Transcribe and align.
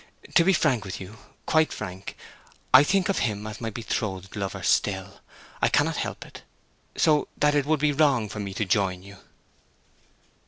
To 0.33 0.43
be 0.43 0.51
frank 0.51 0.83
with 0.83 0.99
you—quite 0.99 1.71
frank—I 1.71 2.83
think 2.83 3.07
of 3.07 3.19
him 3.19 3.45
as 3.45 3.61
my 3.61 3.69
betrothed 3.69 4.35
lover 4.35 4.63
still. 4.63 5.21
I 5.61 5.69
cannot 5.69 5.97
help 5.97 6.25
it. 6.25 6.41
So 6.97 7.27
that 7.37 7.53
it 7.53 7.67
would 7.67 7.79
be 7.81 7.91
wrong 7.91 8.27
for 8.27 8.39
me 8.39 8.55
to 8.55 8.65
join 8.65 9.03
you." 9.03 9.17